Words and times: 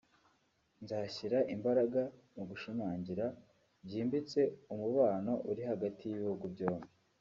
nzashyira 0.83 1.37
imbaraga 1.55 2.01
mu 2.35 2.43
gushimangira 2.49 3.25
byimbitse 3.85 4.39
umubano 4.73 5.31
uri 5.49 5.61
hagati 5.69 6.01
y’ibihugu 6.05 6.45
byombi” 6.53 6.89